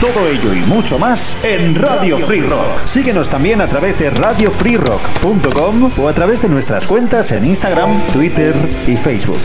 Todo 0.00 0.28
ello 0.28 0.54
y 0.54 0.60
mucho 0.60 0.96
más 0.96 1.44
en 1.44 1.74
Radio 1.74 2.18
Free 2.18 2.42
Rock. 2.42 2.84
Síguenos 2.84 3.28
también 3.28 3.60
a 3.60 3.66
través 3.66 3.98
de 3.98 4.10
radiofreerock.com 4.10 5.90
o 5.98 6.08
a 6.08 6.12
través 6.12 6.40
de 6.42 6.48
nuestras 6.48 6.86
cuentas 6.86 7.32
en 7.32 7.44
Instagram, 7.44 8.00
Twitter 8.12 8.54
y 8.86 8.96
Facebook. 8.96 9.40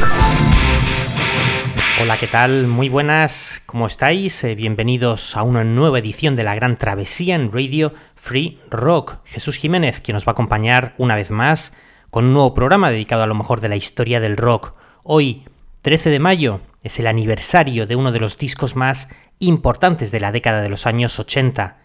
Hola, 1.99 2.19
¿qué 2.19 2.27
tal? 2.27 2.67
Muy 2.67 2.87
buenas, 2.87 3.63
¿cómo 3.65 3.87
estáis? 3.87 4.43
Eh, 4.43 4.53
bienvenidos 4.53 5.35
a 5.35 5.41
una 5.41 5.63
nueva 5.63 5.97
edición 5.97 6.35
de 6.35 6.43
la 6.43 6.53
Gran 6.53 6.77
Travesía 6.77 7.33
en 7.33 7.51
Radio 7.51 7.91
Free 8.13 8.59
Rock. 8.69 9.17
Jesús 9.25 9.55
Jiménez, 9.55 10.01
quien 10.01 10.13
nos 10.13 10.27
va 10.27 10.31
a 10.31 10.33
acompañar 10.33 10.93
una 10.99 11.15
vez 11.15 11.31
más 11.31 11.75
con 12.11 12.25
un 12.25 12.33
nuevo 12.33 12.53
programa 12.53 12.91
dedicado 12.91 13.23
a 13.23 13.27
lo 13.27 13.33
mejor 13.33 13.59
de 13.59 13.69
la 13.69 13.75
historia 13.75 14.19
del 14.19 14.37
rock. 14.37 14.77
Hoy, 15.01 15.45
13 15.81 16.11
de 16.11 16.19
mayo, 16.19 16.61
es 16.83 16.99
el 16.99 17.07
aniversario 17.07 17.87
de 17.87 17.95
uno 17.95 18.11
de 18.11 18.19
los 18.19 18.37
discos 18.37 18.75
más 18.75 19.09
importantes 19.47 20.11
de 20.11 20.19
la 20.19 20.31
década 20.31 20.61
de 20.61 20.69
los 20.69 20.85
años 20.85 21.19
80. 21.19 21.77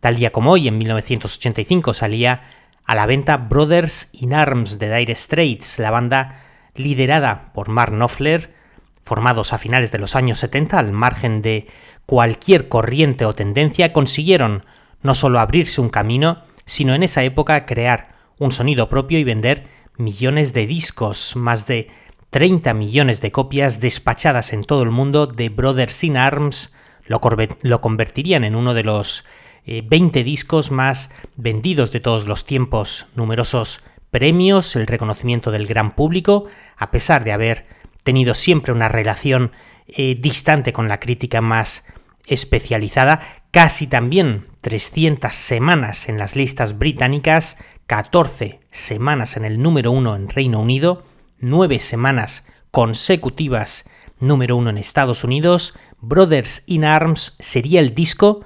Tal 0.00 0.16
día 0.16 0.32
como 0.32 0.52
hoy, 0.52 0.68
en 0.68 0.78
1985, 0.78 1.94
salía 1.94 2.42
a 2.84 2.94
la 2.94 3.06
venta 3.06 3.36
Brothers 3.36 4.08
in 4.12 4.34
Arms 4.34 4.78
de 4.78 4.94
Dire 4.94 5.14
Straits, 5.14 5.78
la 5.78 5.90
banda 5.90 6.40
liderada 6.74 7.52
por 7.52 7.68
Mark 7.68 7.92
Knopfler, 7.92 8.54
formados 9.02 9.52
a 9.52 9.58
finales 9.58 9.92
de 9.92 9.98
los 9.98 10.16
años 10.16 10.38
70 10.38 10.78
al 10.78 10.92
margen 10.92 11.42
de 11.42 11.66
cualquier 12.06 12.68
corriente 12.68 13.24
o 13.24 13.34
tendencia, 13.34 13.92
consiguieron 13.92 14.64
no 15.02 15.14
solo 15.14 15.40
abrirse 15.40 15.80
un 15.80 15.88
camino, 15.88 16.42
sino 16.64 16.94
en 16.94 17.02
esa 17.02 17.22
época 17.22 17.66
crear 17.66 18.16
un 18.38 18.52
sonido 18.52 18.88
propio 18.88 19.18
y 19.18 19.24
vender 19.24 19.64
millones 19.96 20.52
de 20.52 20.66
discos, 20.66 21.36
más 21.36 21.66
de 21.66 21.88
30 22.30 22.74
millones 22.74 23.20
de 23.20 23.32
copias 23.32 23.80
despachadas 23.80 24.52
en 24.52 24.64
todo 24.64 24.82
el 24.82 24.90
mundo 24.90 25.26
de 25.26 25.48
Brothers 25.48 26.04
in 26.04 26.16
Arms, 26.16 26.72
lo, 27.06 27.80
convertirían 27.80 28.44
en 28.44 28.56
uno 28.56 28.74
de 28.74 28.84
los 28.84 29.24
20 29.66 30.20
eh, 30.20 30.24
discos 30.24 30.70
más 30.70 31.10
vendidos 31.36 31.92
de 31.92 32.00
todos 32.00 32.26
los 32.26 32.44
tiempos, 32.44 33.06
numerosos 33.14 33.82
premios, 34.10 34.76
el 34.76 34.86
reconocimiento 34.86 35.50
del 35.50 35.66
gran 35.66 35.94
público, 35.94 36.46
a 36.76 36.90
pesar 36.90 37.24
de 37.24 37.32
haber 37.32 37.66
tenido 38.04 38.34
siempre 38.34 38.72
una 38.72 38.88
relación 38.88 39.52
eh, 39.88 40.16
distante 40.18 40.72
con 40.72 40.88
la 40.88 41.00
crítica 41.00 41.40
más 41.40 41.84
especializada, 42.26 43.20
casi 43.50 43.86
también 43.86 44.46
300 44.62 45.34
semanas 45.34 46.08
en 46.08 46.18
las 46.18 46.34
listas 46.34 46.78
británicas, 46.78 47.56
14 47.86 48.60
semanas 48.70 49.36
en 49.36 49.44
el 49.44 49.62
número 49.62 49.92
1 49.92 50.16
en 50.16 50.28
Reino 50.28 50.60
Unido, 50.60 51.04
9 51.38 51.78
semanas 51.78 52.46
consecutivas 52.70 53.84
número 54.20 54.56
1 54.56 54.70
en 54.70 54.78
Estados 54.78 55.24
Unidos, 55.24 55.74
Brothers 56.00 56.62
in 56.66 56.84
Arms 56.84 57.34
sería 57.38 57.80
el 57.80 57.94
disco 57.94 58.44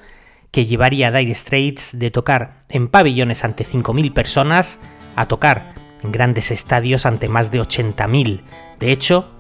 que 0.51 0.67
llevaría 0.67 1.09
a 1.09 1.13
Dire 1.13 1.35
Straits 1.35 1.99
de 1.99 2.11
tocar 2.11 2.65
en 2.69 2.89
pabellones 2.89 3.45
ante 3.45 3.65
5.000 3.65 4.13
personas 4.13 4.79
a 5.17 5.29
tocar 5.29 5.75
en 6.03 6.13
grandes 6.13 6.51
estadios 6.51 7.07
ante 7.07 7.29
más 7.29 7.51
de 7.51 7.61
80.000. 7.61 8.43
De 8.79 8.93
hecho, 8.93 9.31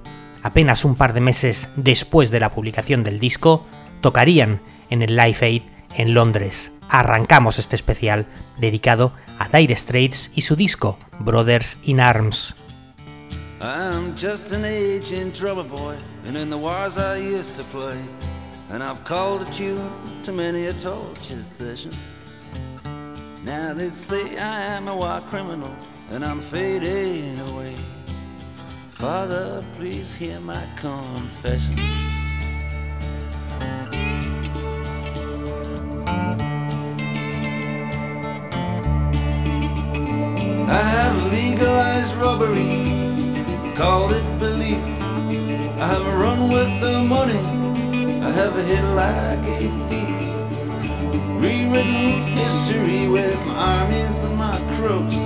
apenas 0.42 0.84
un 0.84 0.96
par 0.96 1.12
de 1.12 1.20
meses 1.20 1.70
después 1.76 2.30
de 2.30 2.40
la 2.40 2.52
publicación 2.52 3.02
del 3.02 3.18
disco, 3.18 3.66
tocarían 4.00 4.62
en 4.90 5.02
el 5.02 5.16
Live 5.16 5.38
Aid 5.40 5.62
en 5.96 6.14
Londres. 6.14 6.72
Arrancamos 6.88 7.58
este 7.58 7.76
especial 7.76 8.26
dedicado 8.58 9.14
a 9.38 9.48
Dire 9.48 9.76
Straits 9.76 10.30
y 10.34 10.42
su 10.42 10.56
disco 10.56 10.98
Brothers 11.20 11.78
in 11.82 12.00
Arms. 12.00 12.56
And 16.24 16.36
in 16.36 16.48
the 16.48 16.56
wars 16.56 16.96
I've 18.82 19.04
called 19.04 19.42
a 19.42 19.50
tune 19.50 20.22
to 20.22 20.32
many 20.32 20.66
a 20.66 20.72
torture 20.72 21.42
session. 21.42 21.92
Now 23.44 23.74
they 23.74 23.90
say 23.90 24.38
I 24.38 24.62
am 24.76 24.88
a 24.88 24.96
war 24.96 25.20
criminal 25.28 25.74
and 26.10 26.24
I'm 26.24 26.40
fading 26.40 27.38
away. 27.40 27.74
Father, 28.88 29.62
please 29.76 30.14
hear 30.16 30.40
my 30.40 30.66
confession. 30.76 31.76
I 44.74 45.86
have 45.86 46.06
a 46.06 46.16
run 46.16 46.48
with 46.48 46.80
the 46.80 47.02
money 47.02 47.60
I 48.22 48.30
have 48.32 48.56
a 48.56 48.62
hit 48.62 48.84
like 48.94 49.44
a 49.58 49.68
thief. 49.88 50.20
Rewritten 51.42 52.22
history 52.22 53.08
with 53.08 53.44
my 53.46 53.54
armies 53.54 54.22
and 54.22 54.36
my 54.36 54.58
crooks. 54.74 55.16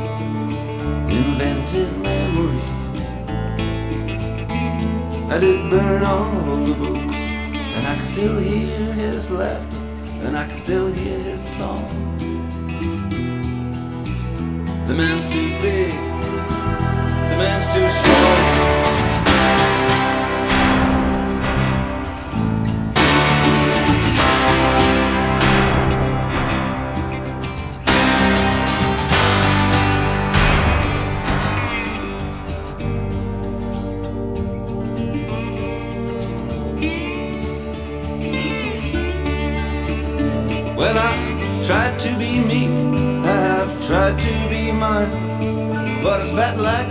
Invented 1.12 1.92
memories. 1.98 3.08
I 5.28 5.38
did 5.40 5.68
burn 5.70 6.04
all 6.04 6.30
the 6.64 6.74
books, 6.74 7.16
and 7.16 7.86
I 7.86 7.96
can 7.96 8.06
still 8.06 8.38
hear 8.38 8.92
his 8.94 9.30
laughter, 9.30 9.80
and 10.22 10.36
I 10.36 10.46
can 10.46 10.56
still 10.56 10.86
hear 10.86 11.18
his 11.18 11.42
song. 11.42 11.84
The 14.86 14.94
man's 14.94 15.30
too 15.32 15.50
big, 15.60 15.92
the 17.30 17.36
man's 17.36 17.66
too 17.74 17.88
strong. 17.88 18.93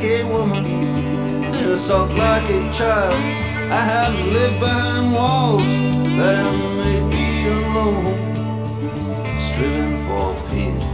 A 0.03 0.23
woman 0.25 0.65
and 0.65 1.71
assault 1.71 2.09
like 2.11 2.49
a 2.49 2.71
child. 2.73 3.13
I 3.71 3.81
have 3.93 4.13
lived 4.33 4.59
behind 4.59 5.13
walls 5.13 5.63
that 6.17 6.35
have 6.35 6.59
made 6.83 7.05
me 7.15 7.47
alone, 7.47 8.15
striven 9.39 9.95
for 10.05 10.35
peace, 10.51 10.91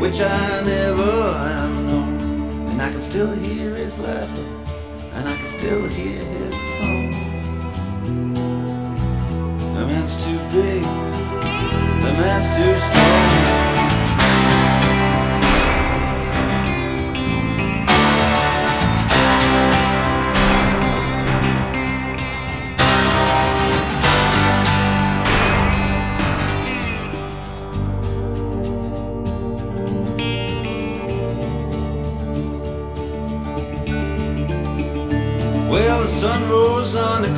which 0.00 0.20
I 0.20 0.62
never 0.64 1.32
have 1.32 1.70
known. 1.86 2.18
And 2.70 2.82
I 2.82 2.90
can 2.90 3.02
still 3.02 3.32
hear 3.32 3.76
his 3.76 4.00
laughter, 4.00 4.46
and 5.14 5.28
I 5.28 5.36
can 5.36 5.48
still 5.48 5.86
hear 5.86 6.18
his 6.18 6.56
song. 6.78 7.12
The 9.74 9.86
man's 9.86 10.16
too 10.24 10.38
big, 10.50 10.82
the 12.02 12.12
man's 12.18 12.48
too 12.56 12.76
strong. 12.76 13.39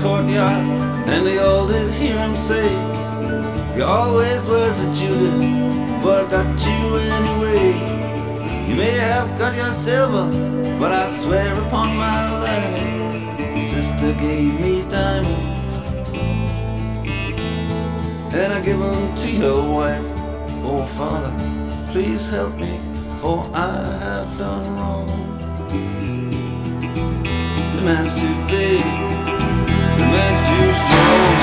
Courtyard, 0.02 0.64
and 1.06 1.24
they 1.24 1.38
all 1.38 1.68
did 1.68 1.88
hear 1.92 2.18
him 2.18 2.34
say, 2.34 2.68
You 3.76 3.84
always 3.84 4.48
was 4.48 4.84
a 4.84 4.88
Judas, 4.92 5.40
but 6.02 6.26
I 6.26 6.30
got 6.30 6.66
you 6.66 6.96
anyway. 7.16 7.66
You 8.68 8.74
may 8.74 8.96
have 8.98 9.38
got 9.38 9.54
your 9.54 9.70
silver, 9.70 10.28
but 10.80 10.92
I 10.92 11.08
swear 11.22 11.54
upon 11.66 11.96
my 11.96 12.20
life, 12.46 13.54
your 13.54 13.60
sister 13.62 14.12
gave 14.14 14.58
me 14.60 14.82
diamonds, 14.90 15.60
and 18.34 18.52
I 18.52 18.60
give 18.60 18.80
them 18.80 19.14
to 19.14 19.30
your 19.30 19.62
wife. 19.72 20.10
Oh, 20.64 20.84
Father, 20.84 21.32
please 21.92 22.28
help 22.28 22.56
me, 22.56 22.80
for 23.20 23.48
I 23.54 23.72
have 24.06 24.36
done 24.36 24.66
wrong. 24.76 25.06
The 27.76 27.82
man's 27.82 28.14
too 28.20 28.34
big, 28.48 28.82
moments 30.12 30.50
you 30.50 30.72
strong. 30.74 31.41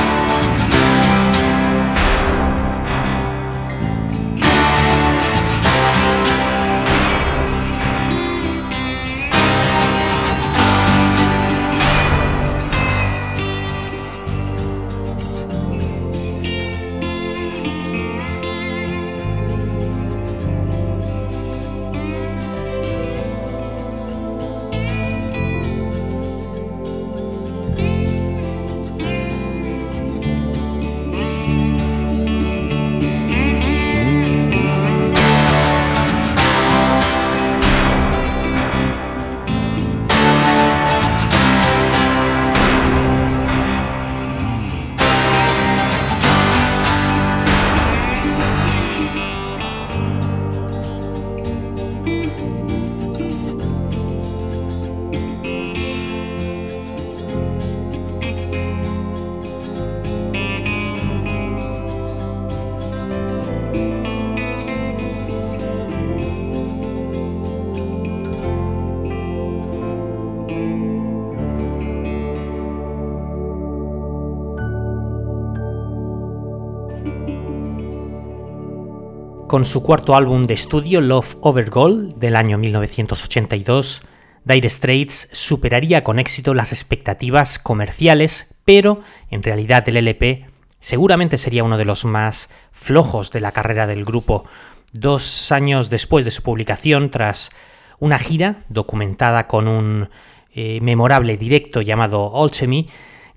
Con 79.49 79.65
su 79.65 79.81
cuarto 79.81 80.15
álbum 80.15 80.45
de 80.45 80.53
estudio, 80.53 81.01
Love 81.01 81.37
Over 81.41 81.71
Gold, 81.71 82.17
del 82.17 82.35
año 82.35 82.59
1982, 82.59 84.03
Dire 84.45 84.69
Straits 84.69 85.27
superaría 85.31 86.03
con 86.03 86.19
éxito 86.19 86.53
las 86.53 86.71
expectativas 86.71 87.57
comerciales, 87.57 88.53
pero 88.63 89.01
en 89.31 89.41
realidad 89.41 89.89
el 89.89 89.97
LP 89.97 90.45
seguramente 90.79 91.39
sería 91.39 91.63
uno 91.63 91.77
de 91.79 91.85
los 91.85 92.05
más 92.05 92.51
flojos 92.71 93.31
de 93.31 93.39
la 93.39 93.51
carrera 93.51 93.87
del 93.87 94.05
grupo. 94.05 94.47
Dos 94.93 95.51
años 95.51 95.89
después 95.89 96.25
de 96.25 96.31
su 96.31 96.43
publicación, 96.43 97.09
tras 97.09 97.49
una 97.97 98.19
gira 98.19 98.65
documentada 98.69 99.47
con 99.47 99.67
un 99.67 100.11
eh, 100.53 100.77
memorable 100.81 101.37
directo 101.37 101.81
llamado 101.81 102.39
Alchemy, 102.39 102.87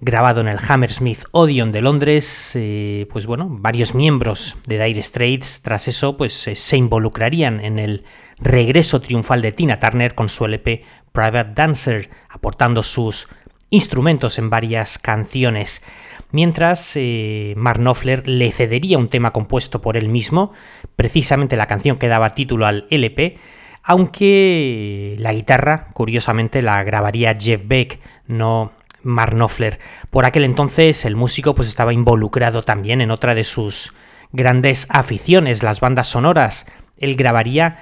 grabado 0.02 0.40
en 0.40 0.48
el 0.48 0.58
Hammersmith 0.58 1.26
Odeon 1.30 1.70
de 1.70 1.80
Londres, 1.80 2.54
eh, 2.56 3.06
pues 3.12 3.24
bueno, 3.24 3.46
varios 3.48 3.94
miembros 3.94 4.56
de 4.66 4.84
Dire 4.84 5.00
Straits 5.00 5.62
tras 5.62 5.86
eso 5.86 6.16
pues 6.16 6.48
eh, 6.48 6.56
se 6.56 6.76
involucrarían 6.76 7.60
en 7.60 7.78
el 7.78 8.04
regreso 8.38 9.00
triunfal 9.00 9.40
de 9.42 9.52
Tina 9.52 9.78
Turner 9.78 10.16
con 10.16 10.28
su 10.28 10.44
LP 10.44 10.84
Private 11.12 11.52
Dancer, 11.54 12.10
aportando 12.28 12.82
sus 12.82 13.28
instrumentos 13.70 14.40
en 14.40 14.50
varias 14.50 14.98
canciones, 14.98 15.84
mientras 16.32 16.96
eh, 16.96 17.54
Mark 17.56 17.78
Knopfler 17.78 18.26
le 18.26 18.50
cedería 18.50 18.98
un 18.98 19.08
tema 19.08 19.32
compuesto 19.32 19.80
por 19.80 19.96
él 19.96 20.08
mismo, 20.08 20.50
precisamente 20.96 21.54
la 21.54 21.68
canción 21.68 21.96
que 21.96 22.08
daba 22.08 22.34
título 22.34 22.66
al 22.66 22.88
LP, 22.90 23.38
aunque 23.84 25.16
la 25.18 25.32
guitarra, 25.32 25.86
curiosamente, 25.92 26.62
la 26.62 26.82
grabaría 26.84 27.34
Jeff 27.38 27.62
Beck, 27.66 28.00
no 28.26 28.72
Mark 29.02 29.34
Knopfler. 29.34 29.78
Por 30.10 30.24
aquel 30.24 30.44
entonces 30.44 31.04
el 31.04 31.16
músico 31.16 31.54
pues 31.54 31.68
estaba 31.68 31.92
involucrado 31.92 32.62
también 32.62 33.00
en 33.00 33.10
otra 33.10 33.34
de 33.34 33.44
sus 33.44 33.92
grandes 34.32 34.86
aficiones, 34.90 35.62
las 35.62 35.80
bandas 35.80 36.08
sonoras. 36.08 36.66
Él 36.96 37.16
grabaría 37.16 37.78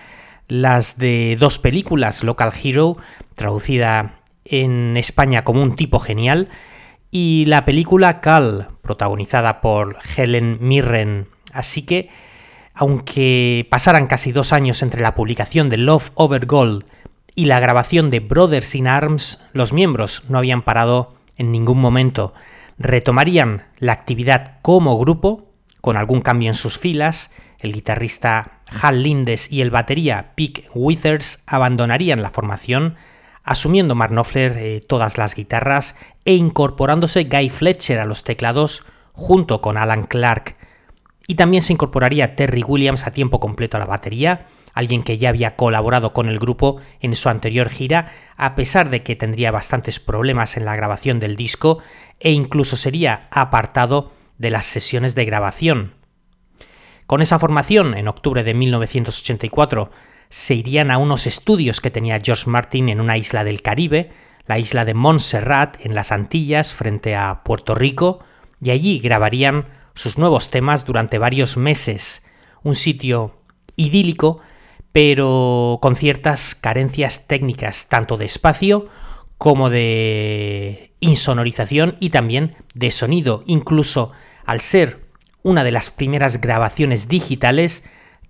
las 0.48 0.98
de 0.98 1.36
dos 1.38 1.58
películas, 1.58 2.24
Local 2.24 2.52
Hero, 2.62 2.96
traducida 3.36 4.20
en 4.44 4.96
España 4.96 5.44
como 5.44 5.62
un 5.62 5.76
tipo 5.76 6.00
genial, 6.00 6.48
y 7.10 7.44
la 7.46 7.64
película 7.64 8.20
Cal, 8.20 8.68
protagonizada 8.82 9.60
por 9.60 9.98
Helen 10.16 10.58
Mirren. 10.60 11.28
Así 11.52 11.82
que, 11.82 12.08
aunque 12.74 13.66
pasaran 13.70 14.06
casi 14.06 14.32
dos 14.32 14.52
años 14.52 14.82
entre 14.82 15.02
la 15.02 15.14
publicación 15.14 15.70
de 15.70 15.76
Love 15.76 16.10
Over 16.14 16.46
Gold 16.46 16.84
y 17.34 17.46
la 17.46 17.60
grabación 17.60 18.10
de 18.10 18.20
Brothers 18.20 18.74
in 18.74 18.86
Arms, 18.86 19.38
los 19.52 19.72
miembros 19.72 20.24
no 20.28 20.38
habían 20.38 20.62
parado 20.62 21.14
en 21.36 21.52
ningún 21.52 21.78
momento. 21.78 22.34
Retomarían 22.78 23.64
la 23.78 23.92
actividad 23.92 24.58
como 24.62 24.98
grupo, 24.98 25.50
con 25.80 25.96
algún 25.96 26.20
cambio 26.20 26.48
en 26.48 26.54
sus 26.54 26.78
filas. 26.78 27.30
El 27.60 27.72
guitarrista 27.72 28.60
Hal 28.82 29.02
Lindes 29.02 29.50
y 29.50 29.60
el 29.60 29.70
batería 29.70 30.32
Pete 30.34 30.68
Withers 30.74 31.42
abandonarían 31.46 32.22
la 32.22 32.30
formación, 32.30 32.96
asumiendo 33.42 33.94
Mark 33.94 34.12
Knopfler 34.12 34.56
eh, 34.58 34.80
todas 34.80 35.18
las 35.18 35.34
guitarras 35.34 35.96
e 36.24 36.34
incorporándose 36.34 37.24
Guy 37.24 37.50
Fletcher 37.50 37.98
a 37.98 38.04
los 38.04 38.24
teclados 38.24 38.84
junto 39.12 39.60
con 39.60 39.76
Alan 39.76 40.04
Clark. 40.04 40.56
Y 41.26 41.36
también 41.36 41.62
se 41.62 41.72
incorporaría 41.72 42.34
Terry 42.34 42.62
Williams 42.62 43.06
a 43.06 43.12
tiempo 43.12 43.40
completo 43.40 43.76
a 43.76 43.80
la 43.80 43.86
batería, 43.86 44.46
alguien 44.74 45.02
que 45.02 45.18
ya 45.18 45.28
había 45.28 45.56
colaborado 45.56 46.12
con 46.12 46.28
el 46.28 46.38
grupo 46.38 46.80
en 47.00 47.14
su 47.14 47.28
anterior 47.28 47.68
gira, 47.68 48.12
a 48.36 48.54
pesar 48.54 48.90
de 48.90 49.02
que 49.02 49.16
tendría 49.16 49.50
bastantes 49.50 50.00
problemas 50.00 50.56
en 50.56 50.64
la 50.64 50.76
grabación 50.76 51.18
del 51.18 51.36
disco 51.36 51.78
e 52.18 52.30
incluso 52.32 52.76
sería 52.76 53.28
apartado 53.30 54.10
de 54.38 54.50
las 54.50 54.66
sesiones 54.66 55.14
de 55.14 55.24
grabación. 55.24 55.94
Con 57.06 57.22
esa 57.22 57.38
formación, 57.38 57.94
en 57.96 58.08
octubre 58.08 58.44
de 58.44 58.54
1984, 58.54 59.90
se 60.28 60.54
irían 60.54 60.90
a 60.90 60.98
unos 60.98 61.26
estudios 61.26 61.80
que 61.80 61.90
tenía 61.90 62.20
George 62.22 62.48
Martin 62.48 62.88
en 62.88 63.00
una 63.00 63.18
isla 63.18 63.42
del 63.42 63.62
Caribe, 63.62 64.12
la 64.46 64.58
isla 64.58 64.84
de 64.84 64.94
Montserrat, 64.94 65.84
en 65.84 65.94
las 65.94 66.12
Antillas, 66.12 66.72
frente 66.72 67.16
a 67.16 67.42
Puerto 67.42 67.74
Rico, 67.74 68.20
y 68.62 68.70
allí 68.70 69.00
grabarían 69.00 69.66
sus 69.94 70.18
nuevos 70.18 70.50
temas 70.50 70.84
durante 70.84 71.18
varios 71.18 71.56
meses, 71.56 72.22
un 72.62 72.74
sitio 72.74 73.42
idílico 73.76 74.40
pero 74.92 75.78
con 75.80 75.96
ciertas 75.96 76.54
carencias 76.54 77.26
técnicas, 77.26 77.88
tanto 77.88 78.16
de 78.16 78.26
espacio 78.26 78.86
como 79.38 79.70
de 79.70 80.92
insonorización 81.00 81.96
y 82.00 82.10
también 82.10 82.56
de 82.74 82.90
sonido, 82.90 83.42
incluso 83.46 84.12
al 84.44 84.60
ser 84.60 85.06
una 85.42 85.64
de 85.64 85.72
las 85.72 85.90
primeras 85.90 86.40
grabaciones 86.40 87.08
digitales, 87.08 87.84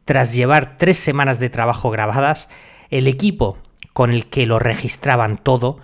tras 0.05 0.35
llevar 0.35 0.76
tres 0.76 0.99
semanas 0.99 1.40
de 1.40 1.50
trabajo 1.50 1.90
grabadas, 1.90 2.49
el 2.90 3.09
equipo 3.09 3.59
con 3.93 4.12
el 4.12 4.26
que 4.26 4.47
lo 4.47 4.59
registraban 4.59 5.38
todo 5.38 5.79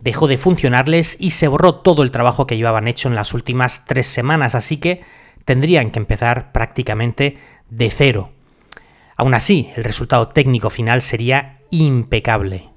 dejó 0.00 0.28
de 0.28 0.38
funcionarles 0.38 1.16
y 1.20 1.30
se 1.30 1.48
borró 1.48 1.76
todo 1.76 2.02
el 2.02 2.10
trabajo 2.10 2.46
que 2.46 2.56
llevaban 2.56 2.88
hecho 2.88 3.08
en 3.08 3.14
las 3.14 3.34
últimas 3.34 3.84
tres 3.84 4.06
semanas, 4.06 4.54
así 4.54 4.78
que 4.78 5.02
tendrían 5.44 5.90
que 5.90 5.98
empezar 5.98 6.52
prácticamente 6.52 7.36
de 7.68 7.90
cero. 7.90 8.32
Aún 9.20 9.34
así, 9.34 9.68
el 9.76 9.84
resultado 9.84 10.28
técnico 10.28 10.70
final 10.70 11.02
sería 11.02 11.58
impecable. 11.70 12.69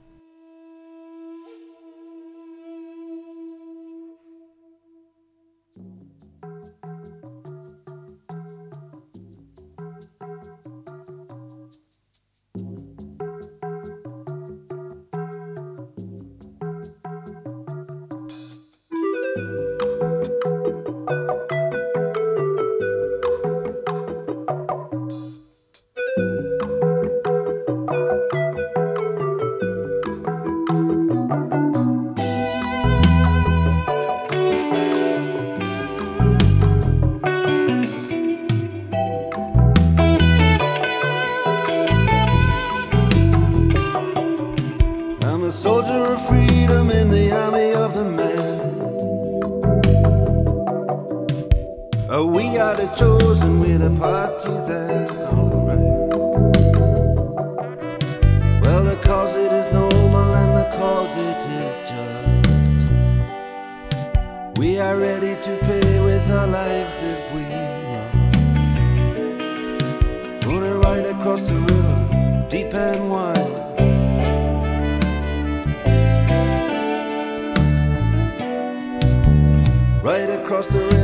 Across 80.53 80.67
the 80.67 80.79
river 80.79 81.02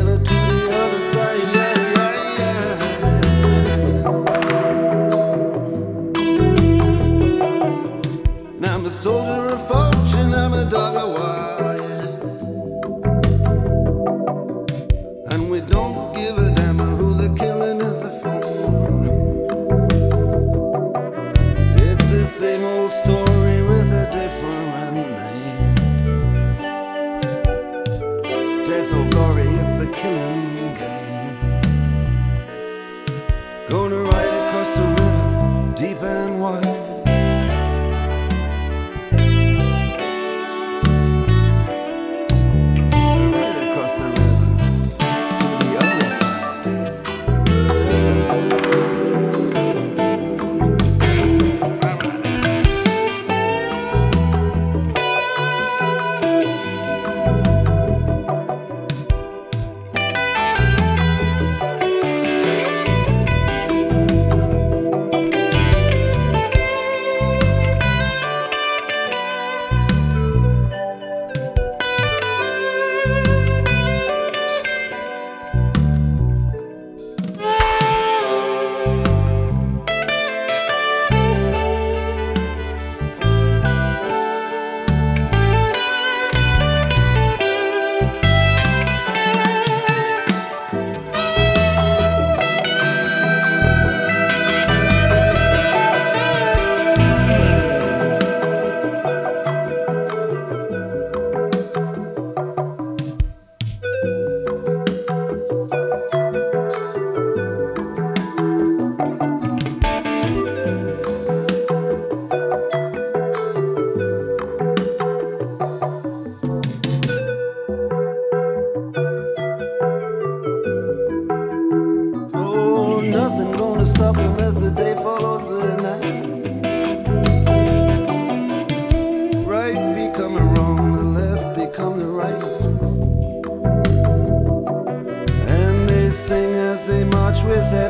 with 137.49 137.73
it. 137.73 137.88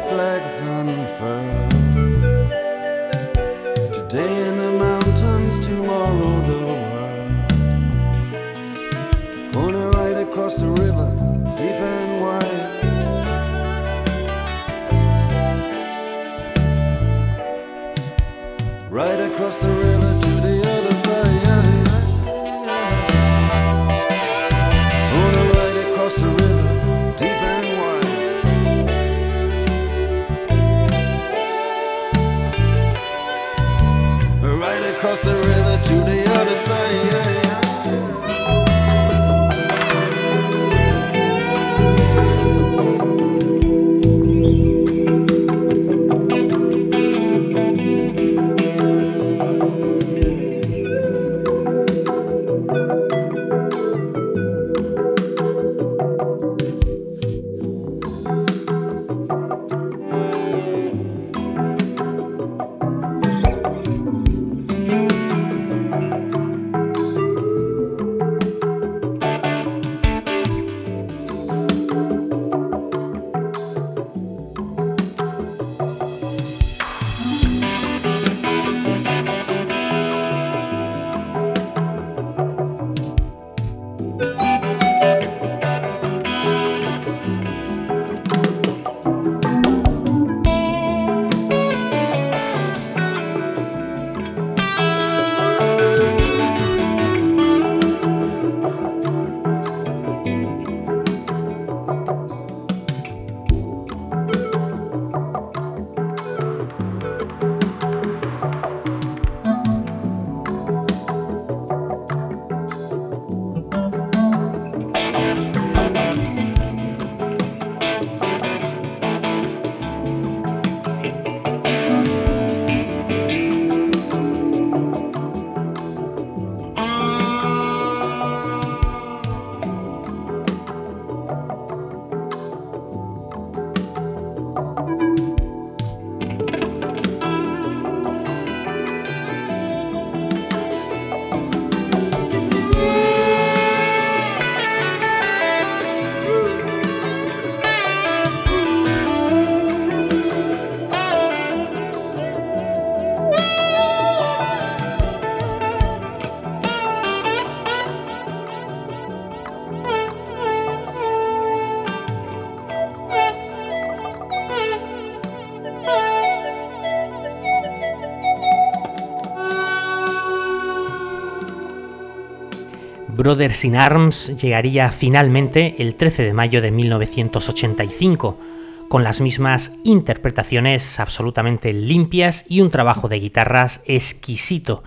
Brothers 173.19 173.65
in 173.65 173.75
Arms 173.75 174.41
llegaría 174.41 174.89
finalmente 174.91 175.75
el 175.79 175.95
13 175.95 176.23
de 176.23 176.31
mayo 176.31 176.61
de 176.61 176.71
1985, 176.71 178.39
con 178.87 179.03
las 179.03 179.19
mismas 179.19 179.73
interpretaciones 179.83 181.01
absolutamente 181.01 181.73
limpias 181.73 182.45
y 182.47 182.61
un 182.61 182.71
trabajo 182.71 183.09
de 183.09 183.19
guitarras 183.19 183.81
exquisito. 183.87 184.85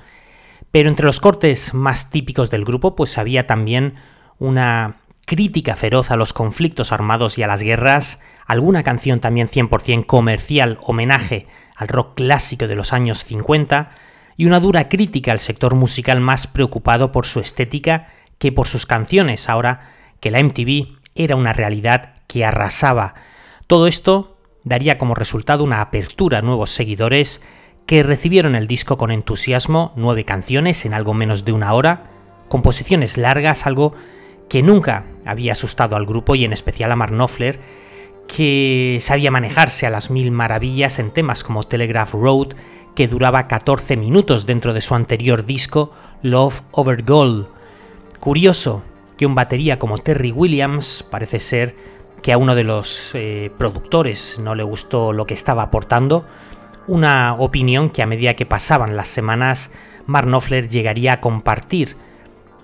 Pero 0.70 0.88
entre 0.88 1.04
los 1.04 1.20
cortes 1.20 1.74
más 1.74 2.08
típicos 2.08 2.48
del 2.48 2.64
grupo, 2.64 2.96
pues 2.96 3.18
había 3.18 3.46
también 3.46 3.96
una 4.38 4.96
crítica 5.26 5.76
feroz 5.76 6.10
a 6.10 6.16
los 6.16 6.32
conflictos 6.32 6.90
armados 6.90 7.36
y 7.36 7.42
a 7.42 7.46
las 7.46 7.62
guerras, 7.62 8.20
alguna 8.46 8.82
canción 8.82 9.20
también 9.20 9.46
100% 9.46 10.06
comercial, 10.06 10.78
homenaje 10.84 11.48
al 11.76 11.88
rock 11.88 12.14
clásico 12.14 12.66
de 12.66 12.76
los 12.76 12.94
años 12.94 13.26
50, 13.26 13.90
y 14.38 14.46
una 14.46 14.58
dura 14.58 14.88
crítica 14.88 15.32
al 15.32 15.38
sector 15.38 15.74
musical 15.74 16.20
más 16.20 16.46
preocupado 16.46 17.12
por 17.12 17.26
su 17.26 17.38
estética 17.38 18.08
que 18.42 18.50
por 18.50 18.66
sus 18.66 18.86
canciones, 18.86 19.48
ahora 19.48 19.92
que 20.18 20.32
la 20.32 20.42
MTV 20.42 20.96
era 21.14 21.36
una 21.36 21.52
realidad 21.52 22.14
que 22.26 22.44
arrasaba. 22.44 23.14
Todo 23.68 23.86
esto 23.86 24.36
daría 24.64 24.98
como 24.98 25.14
resultado 25.14 25.62
una 25.62 25.80
apertura 25.80 26.38
a 26.38 26.42
nuevos 26.42 26.70
seguidores 26.70 27.40
que 27.86 28.02
recibieron 28.02 28.56
el 28.56 28.66
disco 28.66 28.96
con 28.96 29.12
entusiasmo, 29.12 29.92
nueve 29.94 30.24
canciones 30.24 30.84
en 30.84 30.92
algo 30.92 31.14
menos 31.14 31.44
de 31.44 31.52
una 31.52 31.72
hora, 31.72 32.10
composiciones 32.48 33.16
largas, 33.16 33.64
algo 33.64 33.94
que 34.48 34.64
nunca 34.64 35.04
había 35.24 35.52
asustado 35.52 35.94
al 35.94 36.04
grupo 36.04 36.34
y 36.34 36.44
en 36.44 36.52
especial 36.52 36.90
a 36.90 36.96
Mark 36.96 37.12
Knopfler, 37.12 37.60
que 38.26 38.98
sabía 39.00 39.30
manejarse 39.30 39.86
a 39.86 39.90
las 39.90 40.10
mil 40.10 40.32
maravillas 40.32 40.98
en 40.98 41.12
temas 41.12 41.44
como 41.44 41.62
Telegraph 41.62 42.14
Road, 42.14 42.56
que 42.96 43.06
duraba 43.06 43.46
14 43.46 43.96
minutos 43.96 44.46
dentro 44.46 44.74
de 44.74 44.80
su 44.80 44.96
anterior 44.96 45.46
disco 45.46 45.92
Love 46.22 46.62
Over 46.72 47.04
Gold. 47.04 47.61
Curioso 48.22 48.84
que 49.16 49.26
un 49.26 49.34
batería 49.34 49.80
como 49.80 49.98
Terry 49.98 50.30
Williams 50.30 51.04
parece 51.10 51.40
ser 51.40 51.74
que 52.22 52.32
a 52.32 52.38
uno 52.38 52.54
de 52.54 52.62
los 52.62 53.10
eh, 53.14 53.50
productores 53.58 54.38
no 54.38 54.54
le 54.54 54.62
gustó 54.62 55.12
lo 55.12 55.26
que 55.26 55.34
estaba 55.34 55.64
aportando, 55.64 56.24
una 56.86 57.34
opinión 57.34 57.90
que 57.90 58.00
a 58.00 58.06
medida 58.06 58.36
que 58.36 58.46
pasaban 58.46 58.94
las 58.96 59.08
semanas 59.08 59.72
Mark 60.06 60.28
Knopfler 60.28 60.68
llegaría 60.68 61.14
a 61.14 61.20
compartir. 61.20 61.96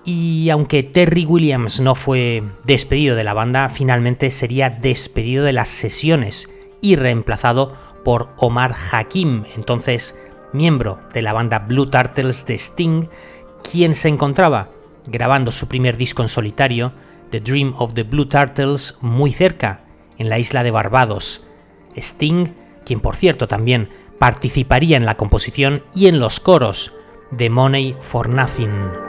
Y 0.05 0.49
aunque 0.49 0.81
Terry 0.81 1.25
Williams 1.25 1.81
no 1.81 1.93
fue 1.93 2.41
despedido 2.63 3.17
de 3.17 3.25
la 3.25 3.33
banda, 3.33 3.67
finalmente 3.67 4.31
sería 4.31 4.69
despedido 4.69 5.43
de 5.43 5.51
las 5.51 5.67
sesiones 5.67 6.49
y 6.81 6.95
reemplazado 6.95 7.75
por 8.05 8.29
Omar 8.37 8.73
Hakim, 8.93 9.43
entonces 9.57 10.17
miembro 10.53 11.01
de 11.13 11.21
la 11.21 11.33
banda 11.33 11.59
Blue 11.59 11.87
Turtles 11.87 12.45
de 12.45 12.55
Sting, 12.55 13.09
quien 13.61 13.93
se 13.93 14.07
encontraba 14.07 14.69
grabando 15.09 15.51
su 15.51 15.67
primer 15.67 15.97
disco 15.97 16.21
en 16.21 16.29
solitario, 16.29 16.93
The 17.31 17.41
Dream 17.41 17.73
of 17.77 17.93
the 17.93 18.03
Blue 18.03 18.27
Turtles, 18.27 18.97
muy 19.01 19.31
cerca, 19.31 19.81
en 20.17 20.29
la 20.29 20.39
isla 20.39 20.63
de 20.63 20.71
Barbados. 20.71 21.43
Sting, 21.95 22.53
quien 22.85 22.99
por 22.99 23.15
cierto 23.15 23.47
también 23.47 23.89
participaría 24.19 24.97
en 24.97 25.05
la 25.05 25.15
composición 25.15 25.83
y 25.93 26.07
en 26.07 26.19
los 26.19 26.39
coros 26.39 26.93
de 27.31 27.49
Money 27.49 27.95
for 27.99 28.29
Nothing. 28.29 29.08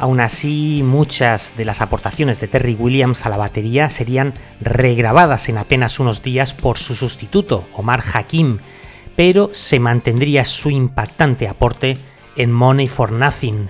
Aún 0.00 0.20
así, 0.20 0.80
muchas 0.82 1.58
de 1.58 1.66
las 1.66 1.82
aportaciones 1.82 2.40
de 2.40 2.48
Terry 2.48 2.74
Williams 2.74 3.26
a 3.26 3.28
la 3.28 3.36
batería 3.36 3.90
serían 3.90 4.32
regrabadas 4.58 5.50
en 5.50 5.58
apenas 5.58 6.00
unos 6.00 6.22
días 6.22 6.54
por 6.54 6.78
su 6.78 6.94
sustituto, 6.94 7.68
Omar 7.74 8.02
Hakim, 8.14 8.60
pero 9.14 9.50
se 9.52 9.78
mantendría 9.78 10.46
su 10.46 10.70
impactante 10.70 11.48
aporte 11.48 11.98
en 12.36 12.50
Money 12.50 12.88
for 12.88 13.12
Nothing. 13.12 13.68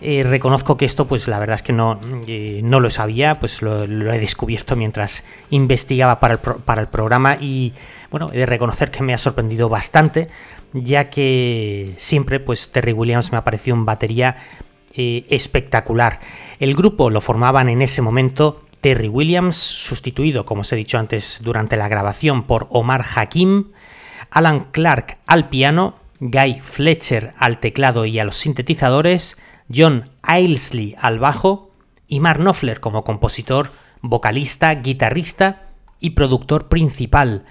Eh, 0.00 0.22
reconozco 0.22 0.76
que 0.76 0.84
esto, 0.84 1.08
pues 1.08 1.26
la 1.26 1.40
verdad 1.40 1.56
es 1.56 1.62
que 1.64 1.72
no, 1.72 1.98
eh, 2.28 2.60
no 2.62 2.78
lo 2.78 2.88
sabía, 2.88 3.40
pues 3.40 3.60
lo, 3.60 3.82
he 3.82 4.20
descubierto 4.20 4.76
mientras 4.76 5.24
investigaba 5.50 6.20
para 6.20 6.34
el, 6.34 6.38
para 6.38 6.82
el 6.82 6.86
programa 6.86 7.36
y 7.40 7.72
bueno, 8.12 8.28
he 8.32 8.38
de 8.38 8.46
reconocer 8.46 8.92
que 8.92 9.02
me 9.02 9.12
ha 9.12 9.18
sorprendido 9.18 9.68
bastante, 9.68 10.28
ya 10.72 11.10
que 11.10 11.92
siempre 11.96 12.38
pues 12.38 12.70
Terry 12.70 12.92
Williams 12.92 13.32
me 13.32 13.38
ha 13.38 13.44
parecido 13.44 13.76
batería 13.84 14.36
eh, 14.98 15.24
espectacular. 15.30 16.20
El 16.58 16.74
grupo 16.74 17.08
lo 17.08 17.20
formaban 17.20 17.68
en 17.68 17.82
ese 17.82 18.02
momento 18.02 18.64
Terry 18.80 19.08
Williams, 19.08 19.56
sustituido, 19.56 20.44
como 20.44 20.62
os 20.62 20.72
he 20.72 20.76
dicho 20.76 20.98
antes, 20.98 21.40
durante 21.42 21.76
la 21.76 21.88
grabación 21.88 22.42
por 22.42 22.66
Omar 22.70 23.04
Hakim, 23.14 23.70
Alan 24.30 24.66
Clark 24.72 25.18
al 25.26 25.48
piano, 25.48 25.94
Guy 26.20 26.60
Fletcher 26.60 27.32
al 27.38 27.60
teclado 27.60 28.04
y 28.06 28.18
a 28.18 28.24
los 28.24 28.36
sintetizadores, 28.36 29.36
John 29.72 30.10
Ailesley 30.22 30.96
al 30.98 31.18
bajo 31.18 31.70
y 32.08 32.20
Mark 32.20 32.40
Knopfler 32.40 32.80
como 32.80 33.04
compositor, 33.04 33.70
vocalista, 34.02 34.74
guitarrista 34.74 35.62
y 36.00 36.10
productor 36.10 36.68
principal. 36.68 37.44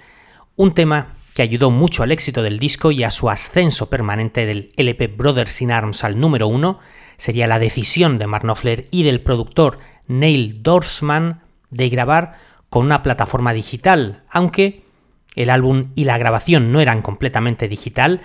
Un 0.55 0.73
tema 0.73 1.15
que 1.33 1.43
ayudó 1.43 1.71
mucho 1.71 2.03
al 2.03 2.11
éxito 2.11 2.41
del 2.41 2.59
disco 2.59 2.91
y 2.91 3.03
a 3.03 3.11
su 3.11 3.29
ascenso 3.29 3.89
permanente 3.89 4.45
del 4.45 4.71
LP 4.75 5.07
Brothers 5.07 5.61
in 5.61 5.71
Arms 5.71 6.03
al 6.03 6.19
número 6.19 6.47
uno 6.47 6.79
sería 7.17 7.47
la 7.47 7.59
decisión 7.59 8.17
de 8.17 8.27
Mark 8.27 8.45
y 8.91 9.03
del 9.03 9.21
productor 9.21 9.79
Neil 10.07 10.63
Dorsman 10.63 11.41
de 11.69 11.89
grabar 11.89 12.33
con 12.69 12.85
una 12.85 13.01
plataforma 13.01 13.53
digital, 13.53 14.23
aunque 14.29 14.83
el 15.35 15.49
álbum 15.49 15.91
y 15.95 16.05
la 16.05 16.17
grabación 16.17 16.71
no 16.71 16.81
eran 16.81 17.01
completamente 17.01 17.67
digital, 17.67 18.21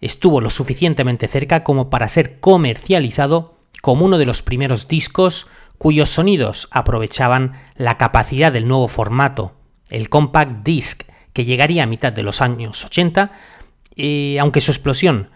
estuvo 0.00 0.40
lo 0.40 0.50
suficientemente 0.50 1.28
cerca 1.28 1.64
como 1.64 1.90
para 1.90 2.08
ser 2.08 2.40
comercializado 2.40 3.54
como 3.82 4.06
uno 4.06 4.18
de 4.18 4.26
los 4.26 4.42
primeros 4.42 4.88
discos 4.88 5.46
cuyos 5.78 6.08
sonidos 6.08 6.68
aprovechaban 6.70 7.52
la 7.76 7.98
capacidad 7.98 8.52
del 8.52 8.68
nuevo 8.68 8.88
formato, 8.88 9.54
el 9.90 10.08
compact 10.08 10.60
disc, 10.64 11.02
que 11.32 11.44
llegaría 11.44 11.82
a 11.82 11.86
mitad 11.86 12.12
de 12.12 12.22
los 12.22 12.40
años 12.40 12.84
80, 12.84 13.32
eh, 13.96 14.38
aunque 14.40 14.60
su 14.60 14.70
explosión 14.70 15.30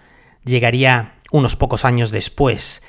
llegaría 0.45 1.18
unos 1.31 1.57
pocos 1.57 1.85
años 1.85 2.11
después. 2.11 2.83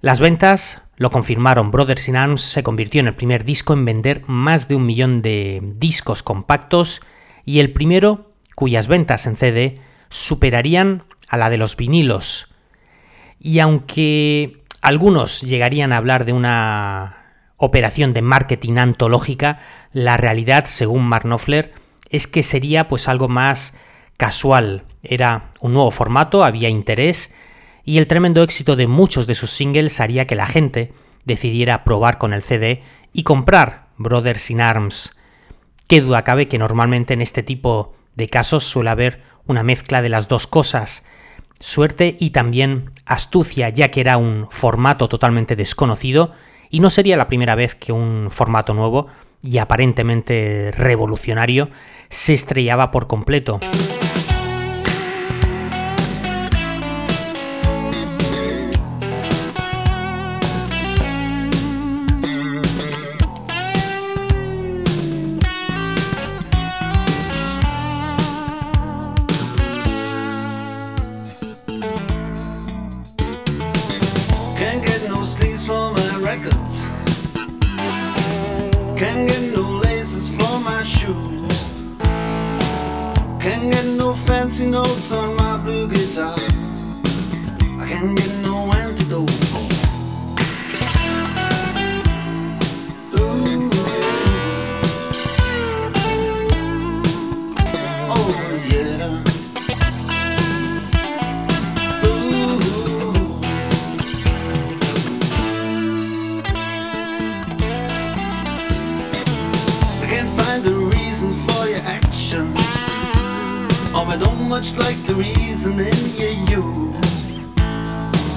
Las 0.00 0.20
ventas 0.20 0.82
lo 0.96 1.10
confirmaron, 1.10 1.70
Brothers 1.70 2.08
in 2.08 2.16
Arms 2.16 2.42
se 2.42 2.62
convirtió 2.62 3.00
en 3.00 3.08
el 3.08 3.14
primer 3.14 3.44
disco 3.44 3.72
en 3.72 3.84
vender 3.84 4.22
más 4.26 4.68
de 4.68 4.74
un 4.74 4.86
millón 4.86 5.22
de 5.22 5.60
discos 5.76 6.22
compactos 6.22 7.00
y 7.44 7.60
el 7.60 7.72
primero 7.72 8.32
cuyas 8.54 8.86
ventas 8.86 9.26
en 9.26 9.36
CD 9.36 9.80
superarían 10.08 11.04
a 11.28 11.36
la 11.36 11.50
de 11.50 11.58
los 11.58 11.76
vinilos. 11.76 12.48
Y 13.40 13.58
aunque 13.58 14.62
algunos 14.80 15.40
llegarían 15.40 15.92
a 15.92 15.96
hablar 15.96 16.24
de 16.24 16.32
una 16.32 17.16
operación 17.56 18.12
de 18.12 18.22
marketing 18.22 18.76
antológica, 18.76 19.58
la 19.92 20.16
realidad, 20.16 20.66
según 20.66 21.04
Mark 21.06 21.24
Knopfler, 21.24 21.72
es 22.10 22.26
que 22.26 22.42
sería 22.42 22.88
pues 22.88 23.08
algo 23.08 23.28
más 23.28 23.74
casual. 24.16 24.84
Era 25.02 25.50
un 25.60 25.72
nuevo 25.72 25.90
formato, 25.90 26.44
había 26.44 26.68
interés 26.68 27.34
y 27.84 27.98
el 27.98 28.08
tremendo 28.08 28.42
éxito 28.42 28.76
de 28.76 28.86
muchos 28.86 29.26
de 29.26 29.34
sus 29.34 29.50
singles 29.50 30.00
haría 30.00 30.26
que 30.26 30.34
la 30.34 30.46
gente 30.46 30.92
decidiera 31.24 31.84
probar 31.84 32.18
con 32.18 32.32
el 32.32 32.42
CD 32.42 32.82
y 33.12 33.22
comprar 33.22 33.88
Brothers 33.96 34.50
in 34.50 34.60
Arms. 34.60 35.16
Qué 35.86 36.00
duda 36.00 36.22
cabe 36.22 36.48
que 36.48 36.58
normalmente 36.58 37.14
en 37.14 37.20
este 37.20 37.42
tipo 37.42 37.94
de 38.14 38.28
casos 38.28 38.64
suele 38.64 38.90
haber 38.90 39.22
una 39.46 39.62
mezcla 39.62 40.00
de 40.00 40.08
las 40.08 40.28
dos 40.28 40.46
cosas, 40.46 41.04
suerte 41.60 42.16
y 42.18 42.30
también 42.30 42.90
astucia, 43.04 43.68
ya 43.68 43.90
que 43.90 44.00
era 44.00 44.16
un 44.16 44.48
formato 44.50 45.08
totalmente 45.08 45.56
desconocido 45.56 46.32
y 46.70 46.80
no 46.80 46.90
sería 46.90 47.16
la 47.16 47.28
primera 47.28 47.54
vez 47.54 47.74
que 47.74 47.92
un 47.92 48.28
formato 48.30 48.74
nuevo 48.74 49.08
y 49.42 49.58
aparentemente 49.58 50.72
revolucionario 50.72 51.68
se 52.08 52.32
estrellaba 52.32 52.90
por 52.90 53.06
completo. 53.06 53.60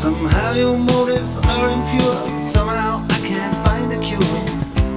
Somehow 0.07 0.53
your 0.53 0.77
motives 0.77 1.37
are 1.37 1.69
impure. 1.69 2.41
Somehow 2.41 3.05
I 3.09 3.19
can't 3.27 3.53
find 3.65 3.91
a 3.91 3.99
cure. 3.99 4.21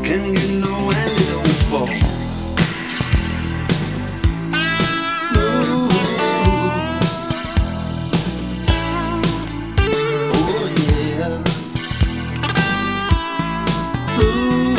Can 0.04 0.34
get 0.34 0.50
low 0.62 0.90
and 0.92 1.10
it 1.20 1.34
all 1.34 1.44
fall. 1.68 1.88
Ooh. 5.34 5.88
Oh 10.32 10.64
yeah. 10.86 11.42
Ooh. 14.22 14.76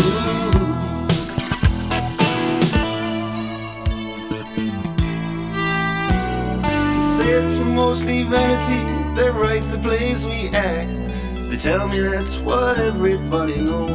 Say 7.17 7.32
it's 7.34 7.58
mostly 7.60 8.24
vanity 8.24 8.90
that 9.15 9.34
writes 9.34 9.71
the 9.74 9.80
plays 9.80 10.26
we 10.26 10.50
act. 10.50 10.89
They 11.50 11.58
tell 11.58 11.88
me 11.88 12.00
that's 12.00 12.38
what 12.38 12.78
everybody 12.78 13.60
knows. 13.62 13.89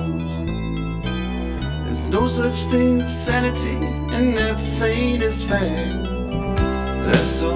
There's 1.84 2.06
no 2.08 2.26
such 2.26 2.70
thing 2.70 3.00
as 3.00 3.26
sanity, 3.26 3.76
and 4.14 4.36
that's 4.36 4.62
sane 4.62 5.22
as 5.22 5.42
fact. 5.42 6.04
That's 7.06 7.40
the 7.40 7.55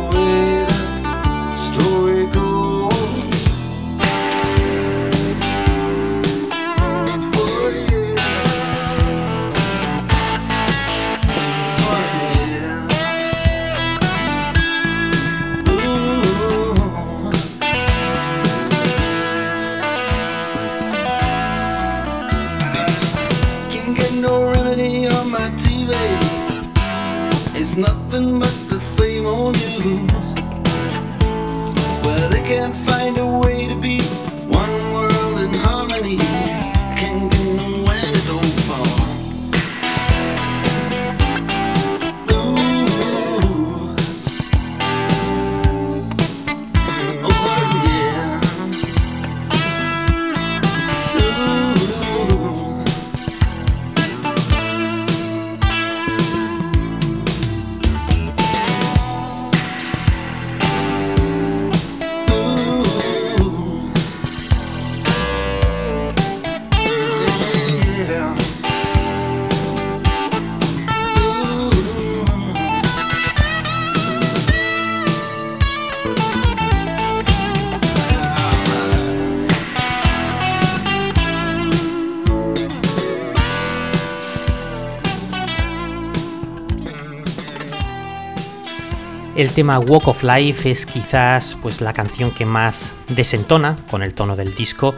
It's 27.72 27.78
nothing 27.78 28.40
but 28.40 28.52
the 28.68 28.80
same 28.80 29.26
old 29.26 29.54
news. 29.54 30.10
Well, 32.04 32.28
they 32.28 32.42
can't 32.42 32.74
find 32.74 33.16
a 33.16 33.38
way 33.38 33.68
to 33.68 33.80
be 33.80 33.99
El 89.50 89.56
tema 89.56 89.80
Walk 89.80 90.06
of 90.06 90.22
Life 90.22 90.70
es 90.70 90.86
quizás 90.86 91.58
pues 91.60 91.80
la 91.80 91.92
canción 91.92 92.30
que 92.30 92.46
más 92.46 92.94
desentona 93.08 93.76
con 93.90 94.04
el 94.04 94.14
tono 94.14 94.36
del 94.36 94.54
disco, 94.54 94.94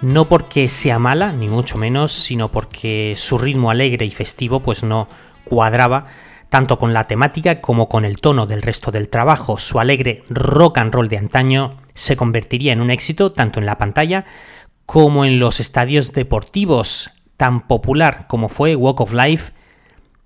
no 0.00 0.24
porque 0.24 0.68
sea 0.68 0.98
mala, 0.98 1.32
ni 1.32 1.50
mucho 1.50 1.76
menos, 1.76 2.10
sino 2.10 2.50
porque 2.50 3.12
su 3.18 3.36
ritmo 3.36 3.70
alegre 3.70 4.06
y 4.06 4.10
festivo 4.10 4.60
pues 4.60 4.82
no 4.82 5.06
cuadraba 5.44 6.06
tanto 6.48 6.78
con 6.78 6.94
la 6.94 7.08
temática 7.08 7.60
como 7.60 7.90
con 7.90 8.06
el 8.06 8.22
tono 8.22 8.46
del 8.46 8.62
resto 8.62 8.90
del 8.90 9.10
trabajo. 9.10 9.58
Su 9.58 9.80
alegre 9.80 10.24
rock 10.30 10.78
and 10.78 10.94
roll 10.94 11.10
de 11.10 11.18
antaño 11.18 11.76
se 11.92 12.16
convertiría 12.16 12.72
en 12.72 12.80
un 12.80 12.90
éxito 12.90 13.32
tanto 13.32 13.60
en 13.60 13.66
la 13.66 13.76
pantalla 13.76 14.24
como 14.86 15.26
en 15.26 15.38
los 15.38 15.60
estadios 15.60 16.14
deportivos. 16.14 17.10
Tan 17.36 17.68
popular 17.68 18.26
como 18.28 18.48
fue 18.48 18.76
Walk 18.76 19.02
of 19.02 19.12
Life, 19.12 19.52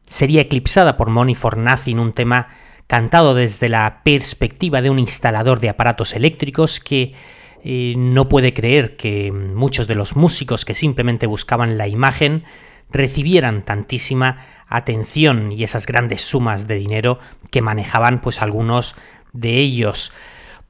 sería 0.07 0.43
eclipsada 0.43 0.97
por 0.97 1.11
Money 1.11 1.35
for 1.35 1.57
Nothing, 1.57 1.99
un 1.99 2.13
tema 2.13 2.51
cantado 2.87 3.35
desde 3.35 3.69
la 3.69 4.03
perspectiva 4.05 4.83
de 4.83 4.91
un 4.91 4.99
instalador 4.99 5.61
de 5.61 5.69
aparatos 5.71 6.15
eléctricos 6.15 6.81
que 6.81 7.15
eh, 7.63 7.95
no 7.97 8.29
puede 8.29 8.53
creer 8.53 8.97
que 8.97 9.33
muchos 9.33 9.87
de 9.87 9.95
los 9.95 10.17
músicos 10.17 10.65
que 10.65 10.75
simplemente 10.75 11.27
buscaban 11.27 11.79
la 11.79 11.89
imagen 11.89 12.45
recibieran 12.91 13.65
tantísima 13.65 14.39
atención 14.69 15.51
y 15.51 15.65
esas 15.65 15.87
grandes 15.87 16.23
sumas 16.23 16.67
de 16.67 16.75
dinero 16.77 17.19
que 17.51 17.63
manejaban 17.63 18.21
pues 18.21 18.43
algunos 18.43 18.95
de 19.33 19.59
ellos. 19.59 20.13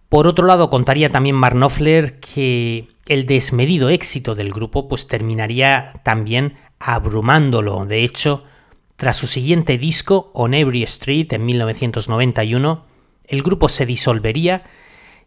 Por 0.08 0.28
otro 0.28 0.46
lado, 0.46 0.70
contaría 0.70 1.10
también 1.10 1.34
Mark 1.34 1.56
Knopfler 1.56 2.20
que 2.20 2.88
el 3.06 3.26
desmedido 3.26 3.88
éxito 3.88 4.34
del 4.36 4.52
grupo 4.52 4.88
pues 4.88 5.08
terminaría 5.08 5.92
también 6.04 6.56
abrumándolo. 6.78 7.84
De 7.86 8.04
hecho, 8.04 8.44
tras 8.96 9.16
su 9.16 9.26
siguiente 9.26 9.76
disco, 9.78 10.30
On 10.34 10.54
Every 10.54 10.82
Street, 10.84 11.32
en 11.32 11.44
1991, 11.46 12.84
el 13.26 13.42
grupo 13.42 13.68
se 13.68 13.86
disolvería 13.86 14.62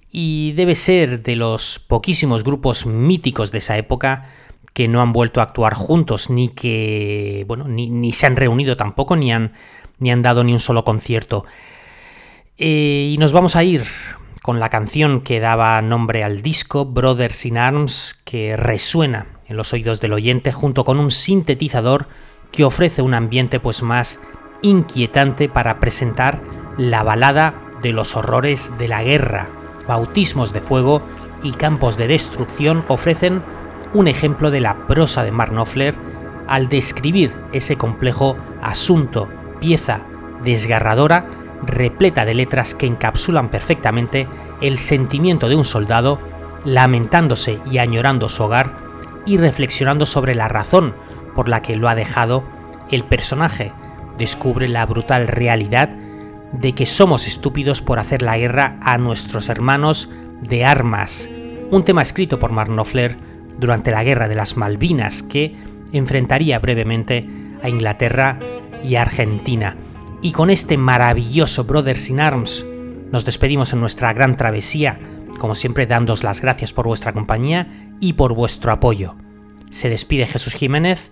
y 0.09 0.53
debe 0.53 0.75
ser 0.75 1.21
de 1.21 1.35
los 1.35 1.79
poquísimos 1.79 2.43
grupos 2.43 2.85
míticos 2.85 3.51
de 3.51 3.57
esa 3.57 3.77
época 3.77 4.29
que 4.73 4.87
no 4.87 5.01
han 5.01 5.11
vuelto 5.11 5.39
a 5.39 5.43
actuar 5.43 5.73
juntos, 5.73 6.29
ni 6.29 6.49
que, 6.49 7.43
bueno, 7.47 7.65
ni, 7.67 8.11
se 8.13 8.27
han 8.27 8.35
reunido 8.35 8.77
tampoco, 8.77 9.15
ni 9.15 9.33
han, 9.33 9.53
ni 9.99 10.11
han 10.11 10.21
dado 10.21 10.43
ni 10.43 10.53
un 10.53 10.59
solo 10.59 10.83
concierto. 10.83 11.45
Eh, 12.57 13.09
y 13.13 13.17
nos 13.17 13.33
vamos 13.33 13.55
a 13.55 13.63
ir 13.63 13.83
con 14.43 14.59
la 14.59 14.69
canción 14.69 15.21
que 15.21 15.39
daba 15.39 15.81
nombre 15.81 16.23
al 16.23 16.41
disco, 16.41 16.85
Brothers 16.85 17.45
in 17.47 17.57
Arms, 17.57 18.19
que 18.23 18.55
resuena 18.55 19.25
en 19.47 19.57
los 19.57 19.73
oídos 19.73 19.99
del 19.99 20.13
oyente 20.13 20.51
junto 20.51 20.83
con 20.83 20.99
un 20.99 21.11
sintetizador 21.11 22.07
que 22.51 22.63
ofrece 22.63 23.01
un 23.01 23.13
ambiente 23.13 23.59
pues 23.59 23.83
más 23.83 24.19
inquietante 24.61 25.49
para 25.49 25.79
presentar 25.79 26.41
la 26.77 27.03
balada 27.03 27.53
de 27.81 27.93
los 27.93 28.15
horrores 28.15 28.73
de 28.77 28.87
la 28.87 29.03
guerra. 29.03 29.49
Bautismos 29.87 30.53
de 30.53 30.61
fuego 30.61 31.01
y 31.43 31.51
campos 31.51 31.97
de 31.97 32.07
destrucción 32.07 32.83
ofrecen 32.87 33.43
un 33.93 34.07
ejemplo 34.07 34.51
de 34.51 34.59
la 34.59 34.79
prosa 34.87 35.23
de 35.23 35.31
Mark 35.31 35.51
Knopfler 35.51 35.95
al 36.47 36.69
describir 36.69 37.33
ese 37.51 37.77
complejo 37.77 38.37
asunto, 38.61 39.29
pieza 39.59 40.01
desgarradora, 40.43 41.25
repleta 41.65 42.25
de 42.25 42.33
letras 42.33 42.75
que 42.75 42.85
encapsulan 42.85 43.49
perfectamente 43.49 44.27
el 44.61 44.79
sentimiento 44.79 45.49
de 45.49 45.55
un 45.55 45.65
soldado 45.65 46.19
lamentándose 46.63 47.59
y 47.69 47.77
añorando 47.77 48.29
su 48.29 48.43
hogar 48.43 48.75
y 49.25 49.37
reflexionando 49.37 50.05
sobre 50.05 50.35
la 50.35 50.47
razón 50.47 50.93
por 51.37 51.49
la 51.49 51.61
que 51.61 51.75
lo 51.75 51.87
ha 51.87 51.93
dejado, 51.93 52.43
el 52.89 53.03
personaje 53.03 53.71
descubre 54.17 54.67
la 54.67 54.83
brutal 54.87 55.27
realidad 55.27 55.89
de 56.51 56.73
que 56.73 56.87
somos 56.87 57.27
estúpidos 57.27 57.83
por 57.83 57.99
hacer 57.99 58.23
la 58.23 58.39
guerra 58.39 58.79
a 58.81 58.97
nuestros 58.97 59.47
hermanos 59.47 60.09
de 60.41 60.65
armas, 60.65 61.29
un 61.69 61.85
tema 61.85 62.01
escrito 62.01 62.39
por 62.39 62.51
Mark 62.51 62.71
durante 63.59 63.91
la 63.91 64.03
Guerra 64.03 64.27
de 64.27 64.33
las 64.33 64.57
Malvinas 64.57 65.21
que 65.21 65.55
enfrentaría 65.91 66.57
brevemente 66.57 67.29
a 67.61 67.69
Inglaterra 67.69 68.39
y 68.83 68.95
Argentina. 68.95 69.77
Y 70.23 70.31
con 70.31 70.49
este 70.49 70.75
maravilloso 70.75 71.65
Brothers 71.65 72.09
in 72.09 72.19
Arms 72.19 72.65
nos 73.11 73.25
despedimos 73.25 73.73
en 73.73 73.79
nuestra 73.79 74.11
gran 74.11 74.37
travesía, 74.37 74.99
como 75.37 75.53
siempre 75.53 75.85
dándos 75.85 76.23
las 76.23 76.41
gracias 76.41 76.73
por 76.73 76.87
vuestra 76.87 77.13
compañía 77.13 77.67
y 77.99 78.13
por 78.13 78.33
vuestro 78.33 78.71
apoyo. 78.71 79.15
Se 79.69 79.87
despide 79.87 80.25
Jesús 80.25 80.55
Jiménez, 80.55 81.11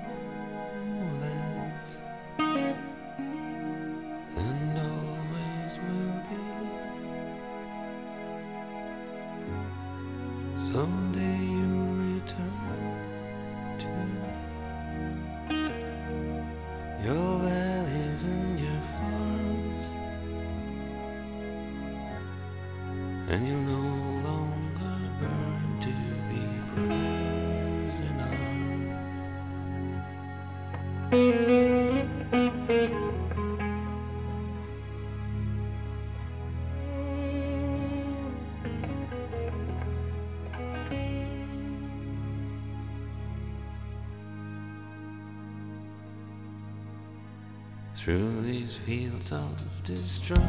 fields 49.21 49.31
of 49.31 49.83
destruction. 49.83 50.45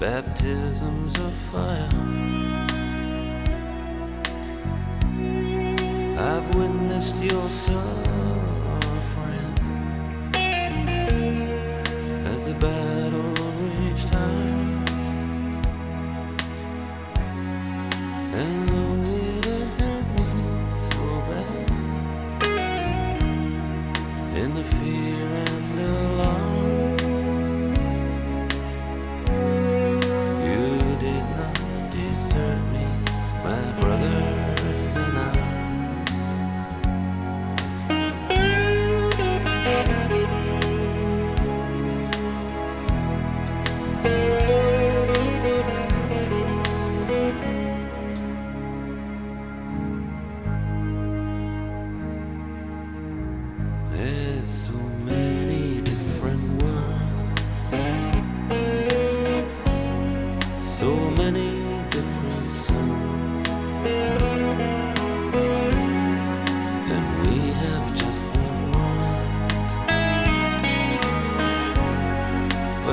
Baptisms 0.00 1.18
of 1.18 1.32
fire. 1.32 1.88
I've 6.18 6.54
witnessed 6.54 7.22
your 7.22 7.48
son. 7.48 8.07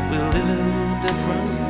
we're 0.09 0.29
living 0.29 1.01
different 1.01 1.64